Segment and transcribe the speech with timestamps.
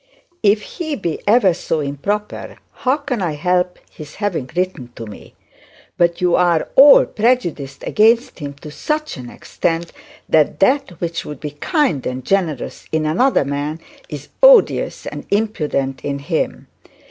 [0.41, 5.35] 'If he be ever so improper, how can I help his having written to me?
[5.95, 9.91] But you are all prejudiced against him to such an extent,
[10.27, 13.79] that that which would be kind and generous in another man
[14.09, 16.65] is odious and impudent in him.